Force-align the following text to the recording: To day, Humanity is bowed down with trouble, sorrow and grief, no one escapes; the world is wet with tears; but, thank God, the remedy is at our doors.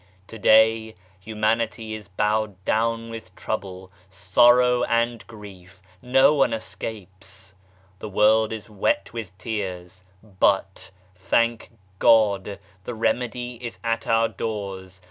To 0.29 0.39
day, 0.39 0.95
Humanity 1.19 1.93
is 1.93 2.07
bowed 2.07 2.65
down 2.65 3.11
with 3.11 3.35
trouble, 3.35 3.91
sorrow 4.09 4.81
and 4.85 5.23
grief, 5.27 5.79
no 6.01 6.33
one 6.33 6.53
escapes; 6.53 7.53
the 7.99 8.09
world 8.09 8.51
is 8.51 8.67
wet 8.67 9.13
with 9.13 9.37
tears; 9.37 10.03
but, 10.23 10.89
thank 11.13 11.69
God, 11.99 12.57
the 12.83 12.95
remedy 12.95 13.59
is 13.63 13.77
at 13.83 14.07
our 14.07 14.27
doors. 14.27 14.99